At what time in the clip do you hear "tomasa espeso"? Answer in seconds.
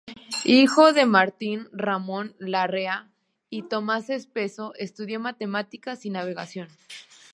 3.69-4.73